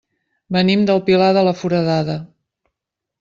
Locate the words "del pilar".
0.89-1.27